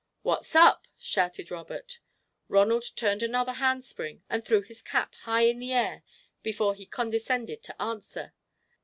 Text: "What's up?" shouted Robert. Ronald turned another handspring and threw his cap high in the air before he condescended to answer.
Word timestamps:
"What's 0.23 0.55
up?" 0.55 0.87
shouted 0.97 1.51
Robert. 1.51 1.99
Ronald 2.47 2.85
turned 2.95 3.21
another 3.21 3.53
handspring 3.53 4.23
and 4.31 4.43
threw 4.43 4.63
his 4.63 4.81
cap 4.81 5.13
high 5.29 5.41
in 5.43 5.59
the 5.59 5.73
air 5.73 6.01
before 6.41 6.73
he 6.73 6.87
condescended 6.87 7.61
to 7.61 7.79
answer. 7.79 8.33